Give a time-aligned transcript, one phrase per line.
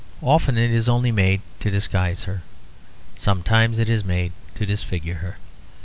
[0.23, 2.41] Often it is only made to disguise her;
[3.15, 5.37] sometimes it is made to disfigure her.